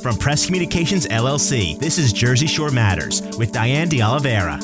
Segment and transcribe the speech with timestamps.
[0.00, 4.58] From Press Communications LLC, this is Jersey Shore Matters with Diane De Oliveira.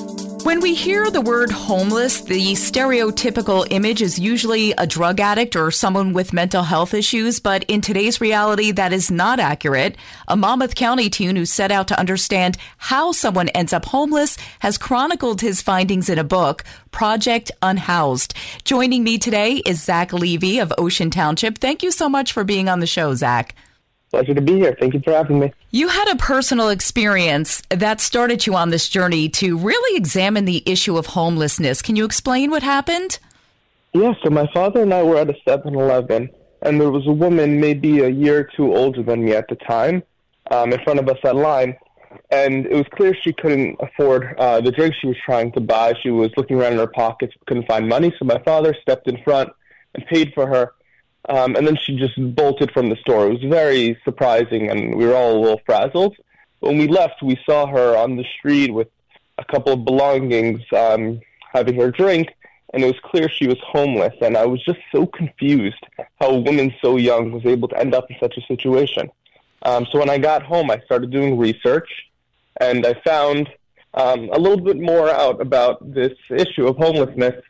[0.44, 5.70] When we hear the word homeless, the stereotypical image is usually a drug addict or
[5.70, 9.96] someone with mental health issues, but in today's reality, that is not accurate.
[10.28, 14.78] A Monmouth County teen who set out to understand how someone ends up homeless has
[14.78, 18.34] chronicled his findings in a book, Project Unhoused.
[18.64, 21.58] Joining me today is Zac Levy of Ocean Township.
[21.58, 23.54] Thank you so much for being on the show, Zac.
[24.12, 24.76] Pleasure to be here.
[24.78, 25.54] Thank you for having me.
[25.70, 30.62] You had a personal experience that started you on this journey to really examine the
[30.66, 31.80] issue of homelessness.
[31.80, 33.18] Can you explain what happened?
[33.94, 36.28] Yeah, so my father and I were at a 7 Eleven,
[36.60, 39.56] and there was a woman maybe a year or two older than me at the
[39.56, 40.02] time
[40.50, 41.74] um, in front of us at line.
[42.30, 45.94] And it was clear she couldn't afford uh, the drink she was trying to buy.
[46.02, 48.14] She was looking around in her pockets, couldn't find money.
[48.18, 49.48] So my father stepped in front
[49.94, 50.74] and paid for her.
[51.28, 53.26] Um, and then she just bolted from the store.
[53.26, 56.16] It was very surprising, and we were all a little frazzled.
[56.60, 58.88] When we left, we saw her on the street with
[59.38, 61.20] a couple of belongings, um,
[61.52, 62.34] having her drink,
[62.72, 64.14] and it was clear she was homeless.
[64.20, 65.84] And I was just so confused
[66.20, 69.10] how a woman so young was able to end up in such a situation.
[69.62, 71.88] Um, so when I got home, I started doing research,
[72.60, 73.48] and I found
[73.94, 77.40] um, a little bit more out about this issue of homelessness.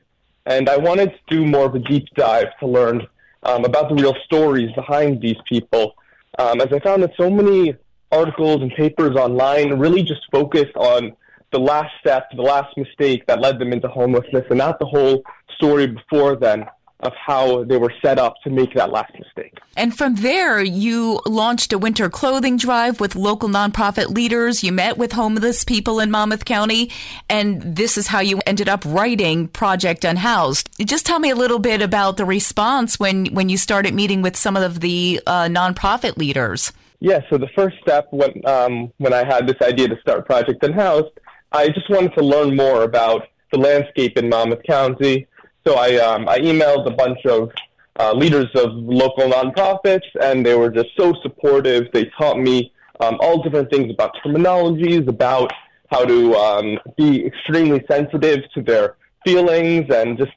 [0.44, 3.06] And I wanted to do more of a deep dive to learn
[3.42, 5.94] um, about the real stories behind these people.
[6.38, 7.76] Um, as I found that so many
[8.10, 11.12] articles and papers online really just focused on
[11.50, 15.22] the last step, the last mistake that led them into homelessness, and not the whole
[15.56, 16.64] story before then
[17.02, 19.58] of how they were set up to make that last mistake.
[19.76, 24.62] And from there, you launched a winter clothing drive with local nonprofit leaders.
[24.62, 26.90] You met with homeless people in Monmouth County,
[27.28, 30.68] and this is how you ended up writing Project Unhoused.
[30.84, 34.36] Just tell me a little bit about the response when, when you started meeting with
[34.36, 36.72] some of the uh, nonprofit leaders.
[37.00, 40.62] Yeah, so the first step when, um, when I had this idea to start Project
[40.62, 41.10] Unhoused,
[41.50, 45.26] I just wanted to learn more about the landscape in Monmouth County,
[45.66, 47.50] so I um, I emailed a bunch of
[47.98, 51.88] uh, leaders of local nonprofits, and they were just so supportive.
[51.92, 55.52] They taught me um, all different things about terminologies, about
[55.90, 60.32] how to um, be extremely sensitive to their feelings, and just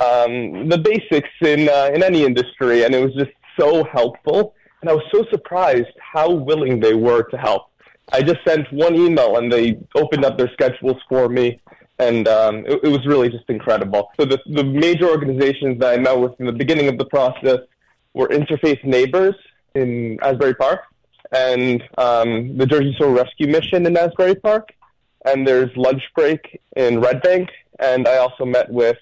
[0.00, 2.84] um, the basics in uh, in any industry.
[2.84, 7.22] And it was just so helpful, and I was so surprised how willing they were
[7.24, 7.70] to help.
[8.12, 11.60] I just sent one email, and they opened up their schedules for me
[11.98, 14.10] and um, it, it, was really just incredible.
[14.18, 17.60] So the, the major organizations that I met with in the beginning of the process
[18.14, 19.34] were Interfaith Neighbors
[19.74, 20.80] in Asbury Park,
[21.32, 24.70] and um, the Jersey Shore Rescue Mission in Asbury Park,
[25.24, 28.96] and there's Lunch Break in Red Bank, and I also met with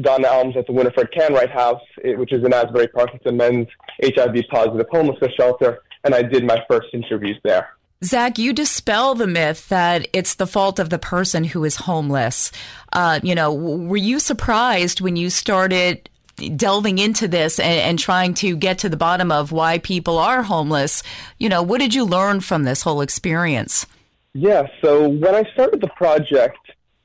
[0.00, 3.10] Donna Elms at the Winifred Canright House, which is in Asbury Park.
[3.14, 3.66] It's a men's
[4.02, 7.68] HIV positive homelessness shelter, and I did my first interviews there.
[8.04, 12.52] Zac, you dispel the myth that it's the fault of the person who is homeless.
[12.92, 16.08] Uh, you know, were you surprised when you started
[16.54, 20.44] delving into this and, and, trying to get to the bottom of why people are
[20.44, 21.02] homeless?
[21.38, 23.84] You know, what did you learn from this whole experience?
[24.32, 26.58] Yeah, so when I started the project,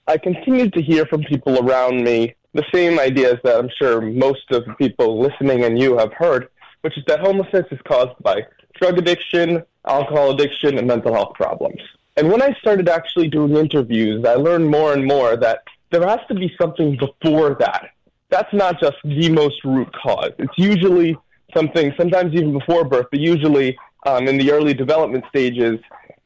[0.07, 4.51] I continued to hear from people around me the same ideas that I'm sure most
[4.51, 6.49] of the people listening and you have heard,
[6.81, 8.41] which is that homelessness is caused by
[8.79, 11.81] drug addiction, alcohol addiction, and mental health problems.
[12.15, 16.19] And when I started actually doing interviews, I learned more and more that there has
[16.27, 17.89] to be something before that.
[18.29, 20.31] That's not just the most root cause.
[20.37, 21.17] It's usually
[21.53, 25.79] something, sometimes even before birth, but usually um, in the early development stages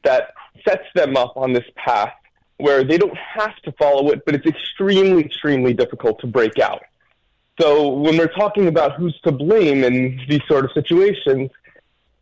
[0.04, 0.34] that
[0.66, 2.12] sets them up on this path
[2.58, 6.82] where they don't have to follow it, but it's extremely, extremely difficult to break out.
[7.60, 11.50] So when we're talking about who's to blame in these sort of situations,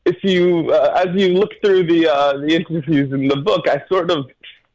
[0.06, 3.83] if you, uh, as you look through the uh, the interviews in the book, I
[3.89, 4.31] sort of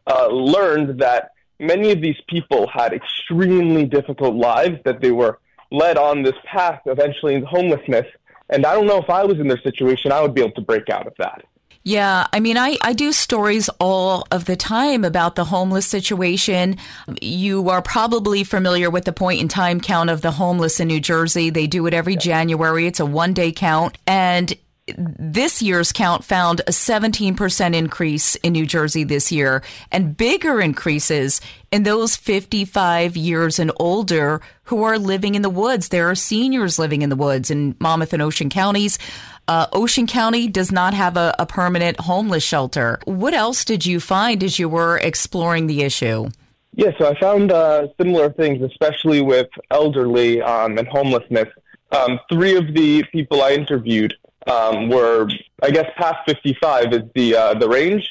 [0.06, 4.78] uh, learned that many of these people had extremely difficult lives.
[4.84, 5.40] That they were
[5.72, 8.06] led on this path eventually into homelessness.
[8.50, 10.62] And I don't know if I was in their situation, I would be able to
[10.62, 11.46] break out of that.
[11.84, 16.78] Yeah, I mean, I, I do stories all of the time about the homeless situation.
[17.22, 21.00] You are probably familiar with the point in time count of the homeless in New
[21.00, 21.50] Jersey.
[21.50, 22.85] They do it every January.
[22.85, 23.97] It's a one day count.
[24.06, 24.53] And
[24.97, 31.41] this year's count found a 17% increase in New Jersey this year and bigger increases
[31.72, 35.90] in those 55 years and older who are living in the woods.
[35.90, 38.97] There are seniors living in the woods in Monmouth and Ocean counties.
[39.47, 42.99] Uh, Ocean County does not have a, a permanent homeless shelter.
[43.05, 46.29] What else did you find as you were exploring the issue?
[46.73, 51.49] Yeah, so I found uh, similar things, especially with elderly um, and homelessness.
[51.91, 54.14] Um, three of the people I interviewed
[54.47, 55.29] um, were,
[55.61, 58.08] I guess, past 55 is the uh, the range.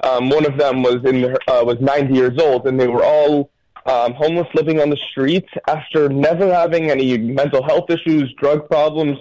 [0.00, 3.50] Um, one of them was in uh, was 90 years old, and they were all
[3.86, 9.18] um, homeless, living on the streets after never having any mental health issues, drug problems,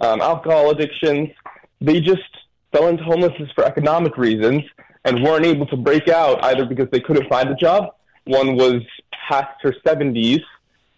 [0.00, 1.28] um, alcohol addictions.
[1.80, 2.22] They just
[2.72, 4.64] fell into homelessness for economic reasons
[5.04, 7.94] and weren't able to break out either because they couldn't find a job.
[8.24, 8.82] One was
[9.28, 10.42] past her 70s,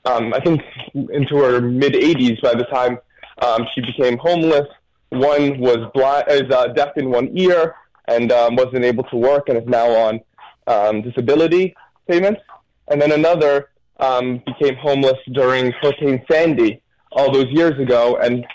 [0.04, 0.62] um, I think
[0.94, 2.98] into her mid 80s by the time
[3.42, 4.66] um, she became homeless.
[5.10, 7.74] One was blind, is uh, deaf in one ear
[8.08, 10.20] and um, wasn't able to work and is now on
[10.66, 11.74] um, disability
[12.08, 12.40] payments.
[12.88, 18.46] And then another um, became homeless during Hurricane Sandy all those years ago, and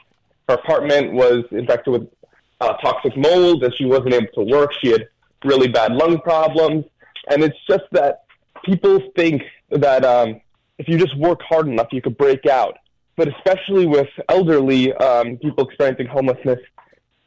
[0.47, 2.09] her apartment was infected with
[2.61, 4.71] uh, toxic mold, and she wasn't able to work.
[4.81, 5.07] She had
[5.43, 6.85] really bad lung problems,
[7.29, 8.23] and it's just that
[8.63, 10.41] people think that um,
[10.77, 12.77] if you just work hard enough, you could break out.
[13.17, 16.59] But especially with elderly um, people experiencing homelessness,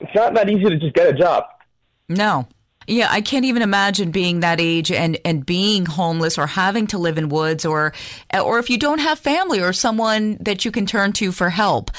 [0.01, 1.45] it's not that easy to just get a job.
[2.09, 2.47] No.
[2.89, 6.97] Yeah, I can't even imagine being that age and, and being homeless or having to
[6.97, 7.93] live in woods or
[8.33, 11.91] or if you don't have family or someone that you can turn to for help.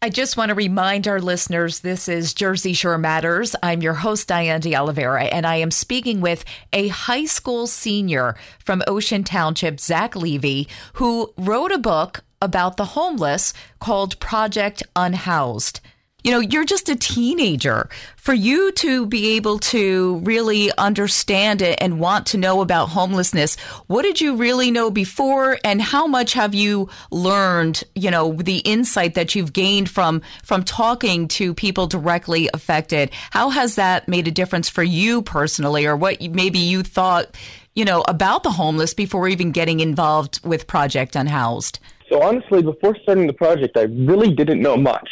[0.00, 3.56] I just want to remind our listeners this is Jersey Shore Matters.
[3.62, 8.34] I'm your host, Diane de Oliveira, and I am speaking with a high school senior
[8.64, 15.80] from Ocean Township, Zac Levy, who wrote a book about the homeless called Project Unhoused.
[16.24, 17.88] You know, you're just a teenager.
[18.16, 23.56] For you to be able to really understand it and want to know about homelessness,
[23.86, 28.58] what did you really know before and how much have you learned, you know, the
[28.58, 33.10] insight that you've gained from from talking to people directly affected?
[33.30, 37.36] How has that made a difference for you personally or what maybe you thought,
[37.76, 41.78] you know, about the homeless before even getting involved with Project Unhoused?
[42.10, 45.08] So honestly, before starting the project, I really didn't know much.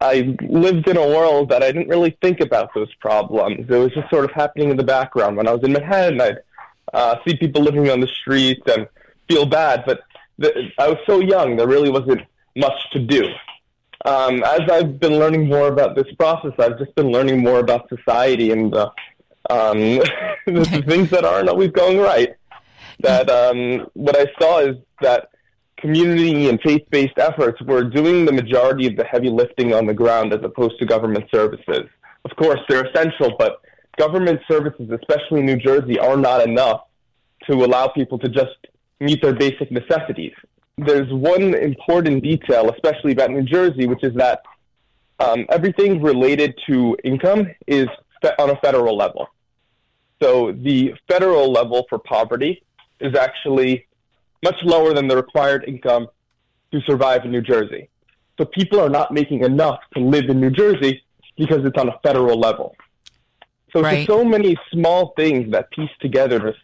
[0.00, 3.66] I lived in a world that I didn't really think about those problems.
[3.68, 5.36] It was just sort of happening in the background.
[5.36, 6.38] When I was in Manhattan, I'd
[6.92, 8.86] uh, see people living on the streets and
[9.28, 10.00] feel bad, but
[10.38, 12.22] the, I was so young, there really wasn't
[12.56, 13.28] much to do.
[14.04, 17.88] Um, as I've been learning more about this process, I've just been learning more about
[17.88, 18.90] society and uh,
[19.48, 19.78] um,
[20.46, 22.34] the things that aren't always going right.
[23.00, 25.30] That um, what I saw is that
[25.78, 30.32] community and faith-based efforts were doing the majority of the heavy lifting on the ground
[30.32, 31.88] as opposed to government services.
[32.24, 33.60] Of course, they're essential, but
[33.98, 36.82] government services, especially in New Jersey, are not enough
[37.48, 38.56] to allow people to just
[39.00, 40.32] meet their basic necessities.
[40.78, 44.42] There's one important detail, especially about New Jersey, which is that
[45.20, 47.86] um, everything related to income is
[48.22, 49.28] fe- on a federal level.
[50.22, 52.62] So the federal level for poverty
[53.00, 53.86] is actually
[54.44, 56.06] much lower than the required income
[56.72, 57.88] to survive in New Jersey.
[58.38, 61.02] So people are not making enough to live in New Jersey
[61.36, 62.76] because it's on a federal level.
[63.72, 64.06] So right.
[64.06, 66.54] so many small things that piece together to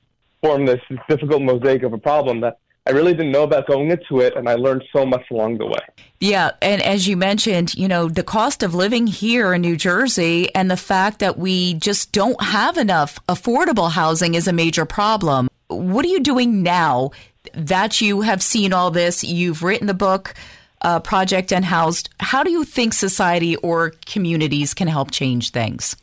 [0.43, 4.21] form this difficult mosaic of a problem that I really didn't know about going into
[4.21, 5.81] it, and I learned so much along the way.
[6.19, 10.53] Yeah, and as you mentioned, you know, the cost of living here in New Jersey
[10.55, 15.49] and the fact that we just don't have enough affordable housing is a major problem.
[15.69, 17.11] What are you doing now
[17.55, 20.35] that you have seen all this, you've written the book,
[20.83, 22.09] uh, Project Unhoused.
[22.21, 25.97] How do you think society or communities can help change things?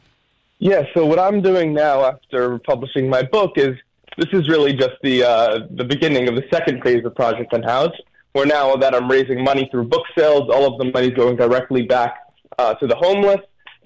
[0.60, 3.78] Yeah, so what I'm doing now after publishing my book is
[4.18, 8.02] this is really just the uh, the beginning of the second phase of Project Unhoused.
[8.34, 11.38] Where now that I'm raising money through book sales, all of the money is going
[11.38, 12.18] directly back
[12.58, 13.40] uh, to the homeless.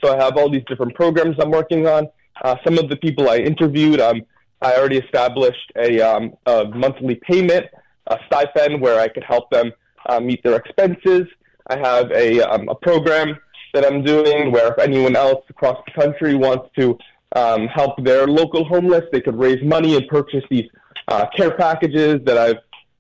[0.04, 2.08] So I have all these different programs I'm working on.
[2.42, 4.24] Uh, some of the people I interviewed, um,
[4.62, 7.66] I already established a, um, a monthly payment,
[8.08, 9.72] a stipend where I could help them
[10.08, 11.28] uh, meet their expenses.
[11.68, 13.38] I have a, um, a program
[13.74, 16.98] that I'm doing where if anyone else across the country wants to
[17.36, 20.70] um, help their local homeless, they could raise money and purchase these
[21.08, 22.58] uh, care packages that I've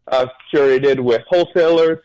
[0.08, 2.00] uh, curated with wholesalers.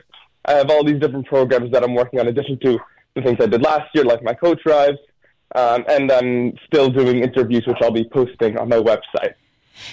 [0.45, 2.79] I have all these different programs that I'm working on, in addition to
[3.15, 4.99] the things I did last year, like my coach drives.
[5.55, 9.35] Um, and I'm still doing interviews, which I'll be posting on my website.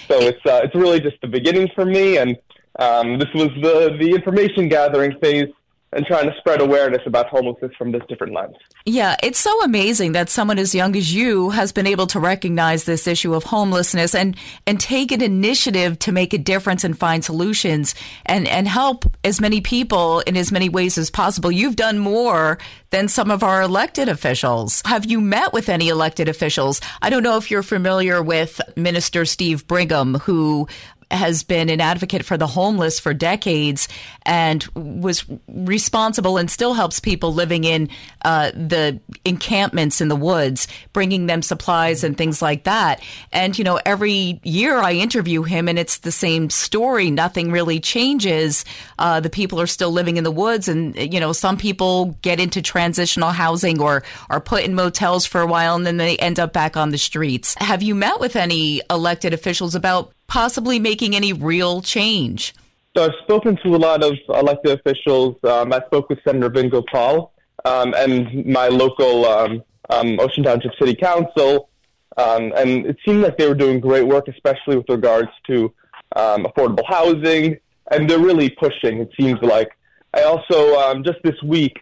[0.08, 2.36] So it's uh, it's really just the beginning for me, and
[2.78, 5.48] um, this was the the information gathering phase
[5.94, 8.56] and trying to spread awareness about homelessness from this different lens.
[8.84, 12.84] Yeah, it's so amazing that someone as young as you has been able to recognize
[12.84, 14.36] this issue of homelessness and
[14.66, 17.94] and take an initiative to make a difference and find solutions
[18.26, 21.50] and and help as many people in as many ways as possible.
[21.50, 22.58] You've done more
[22.90, 24.82] than some of our elected officials.
[24.86, 26.80] Have you met with any elected officials?
[27.02, 30.68] I don't know if you're familiar with Minister Steve Brigham who
[31.14, 33.88] has been an advocate for the homeless for decades
[34.22, 37.88] and was responsible and still helps people living in
[38.24, 43.02] uh, the encampments in the woods, bringing them supplies and things like that.
[43.32, 47.10] And, you know, every year I interview him and it's the same story.
[47.10, 48.64] Nothing really changes.
[48.98, 52.40] Uh, the people are still living in the woods and, you know, some people get
[52.40, 56.40] into transitional housing or are put in motels for a while and then they end
[56.40, 57.54] up back on the streets.
[57.58, 62.54] Have you met with any elected officials about possibly making any real change?
[62.96, 65.36] So I've spoken to a lot of elected officials.
[65.42, 67.32] Um, I spoke with Senator Vin Gopal
[67.64, 71.68] um, and my local um, um Ocean Township City Council,
[72.16, 75.72] um, and it seemed like they were doing great work, especially with regards to
[76.14, 77.58] um, affordable housing,
[77.90, 78.98] and they're really pushing.
[78.98, 79.70] It seems like.
[80.16, 81.76] I also just this week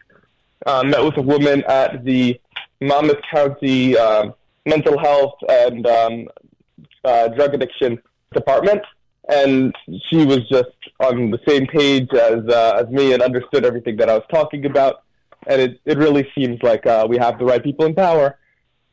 [0.67, 2.41] met with a woman at the
[2.81, 4.31] Monmouth County uh,
[4.65, 5.87] Mental Health and
[7.05, 8.01] uh, Drug Addiction
[8.33, 8.83] Department,
[9.29, 9.75] and
[10.09, 10.71] she was just
[11.01, 14.67] on the same page as uh, as me and understood everything that I was talking
[14.67, 15.05] about.
[15.47, 18.39] And it, it really seems like uh, we have the right people in power.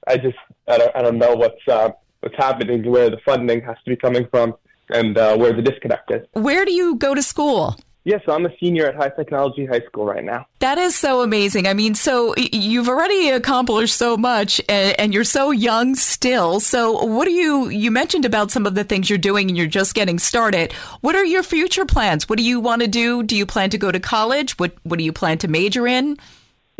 [0.07, 1.89] I just I don't, I don't know what's uh,
[2.21, 4.55] what's happening, where the funding has to be coming from,
[4.89, 6.25] and uh, where the disconnect is.
[6.33, 7.77] Where do you go to school?
[8.09, 10.47] Yes, I'm a senior at High Technology High School right now.
[10.61, 11.67] That is so amazing.
[11.67, 16.59] I mean, so you've already accomplished so much and, and, you're so young still.
[16.59, 19.67] So, what are you, you mentioned about some of the things you're doing and you're
[19.67, 20.73] just getting started.
[21.01, 22.27] What are your future plans?
[22.27, 23.21] What do you want to do?
[23.21, 24.57] Do you plan to go to college?
[24.57, 26.17] What, what do you plan to major in?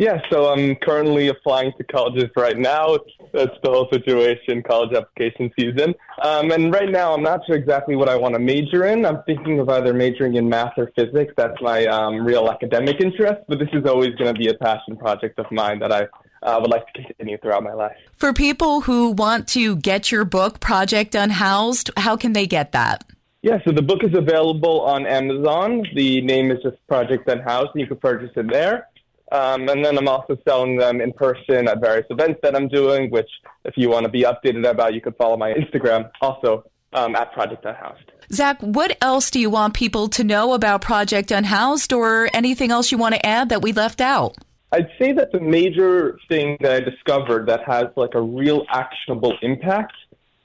[0.00, 2.96] Yeah, so I'm currently applying to colleges right now.
[3.34, 5.94] That's the whole situation, college application season.
[6.22, 9.04] Um, and right now, I'm not sure exactly what I want to major in.
[9.04, 11.34] I'm thinking of either majoring in math or physics.
[11.36, 13.42] That's my um, real academic interest.
[13.46, 16.08] But this is always going to be a passion project of mine that I
[16.42, 17.98] uh, would like to continue throughout my life.
[18.16, 23.04] For people who want to get your book, Project Unhoused, how can they get that?
[23.42, 25.82] Yeah, so the book is available on Amazon.
[25.94, 28.86] The name is just Project Unhoused, and you can purchase it there.
[29.32, 33.10] Um, and then I'm also selling them in person at various events that I'm doing,
[33.10, 33.28] which
[33.64, 37.32] if you want to be updated about, you could follow my Instagram also um, at
[37.32, 38.10] Project Unhoused.
[38.32, 42.90] Zac, what else do you want people to know about Project Unhoused or anything else
[42.90, 44.36] you want to add that we left out?
[44.72, 49.36] I'd say that the major thing that I discovered that has like a real actionable
[49.42, 49.94] impact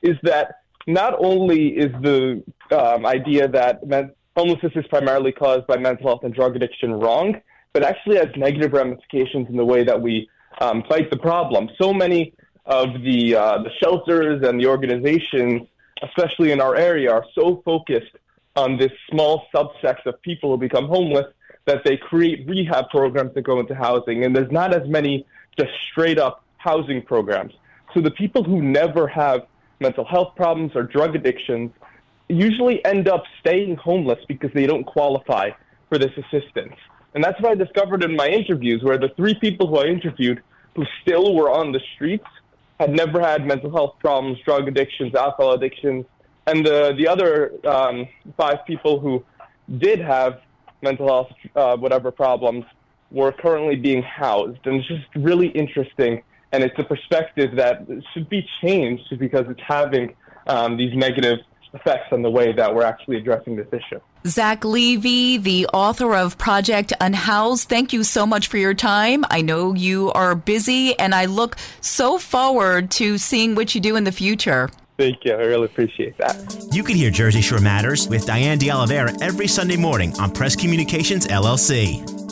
[0.02, 5.78] is that not only is the um, idea that men- homelessness is primarily caused by
[5.78, 7.40] mental health and drug addiction wrong,
[7.76, 10.30] but actually has negative ramifications in the way that we
[10.62, 11.70] um, fight the problem.
[11.78, 12.34] So many
[12.66, 15.68] of the uh, the shelters and the organizations,
[16.02, 18.16] especially in our area, are so focused
[18.56, 21.26] on this small subset of people who become homeless
[21.66, 25.26] that they create rehab programs that go into housing, and there's not as many
[25.60, 27.54] just straight up housing programs.
[27.94, 29.48] So the people who never have
[29.82, 31.72] mental health problems or drug addictions
[32.30, 35.50] usually end up staying homeless because they don't qualify
[35.90, 36.78] for this assistance.
[37.16, 40.44] And that's what I discovered in my interviews, where the three people who I interviewed
[40.76, 42.28] who still were on the streets
[42.78, 46.06] had never had mental health problems, drug addictions, alcohol addictions,
[46.46, 49.24] and the the other um, five people who
[49.78, 50.42] did have
[50.82, 52.66] mental health, uh, whatever problems,
[53.12, 54.60] were currently being housed.
[54.66, 59.66] And it's just really interesting, and it's a perspective that should be changed because it's
[59.66, 60.14] having
[60.48, 61.40] um, these negative
[61.76, 64.00] effects on the way that we're actually addressing this issue.
[64.26, 69.24] Zac Levy, the author of Project Unhoused, thank you so much for your time.
[69.30, 73.96] I know you are busy, and I look so forward to seeing what you do
[73.96, 74.70] in the future.
[74.98, 75.34] Thank you.
[75.34, 76.70] I really appreciate that.
[76.72, 80.56] You can hear Jersey Shore Matters with Diane De Oliveira every Sunday morning on Press
[80.56, 82.25] Communications LLC.